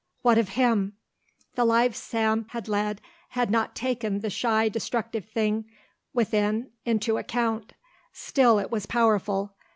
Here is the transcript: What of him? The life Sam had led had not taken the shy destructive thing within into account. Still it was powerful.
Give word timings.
What 0.23 0.39
of 0.39 0.49
him? 0.57 0.93
The 1.53 1.63
life 1.63 1.95
Sam 1.95 2.47
had 2.49 2.67
led 2.67 3.01
had 3.29 3.51
not 3.51 3.75
taken 3.75 4.21
the 4.21 4.31
shy 4.31 4.67
destructive 4.67 5.25
thing 5.29 5.65
within 6.11 6.71
into 6.85 7.19
account. 7.19 7.73
Still 8.11 8.57
it 8.57 8.71
was 8.71 8.87
powerful. 8.87 9.53